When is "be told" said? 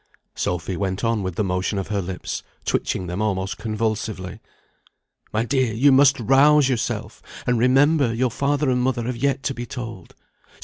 9.53-10.15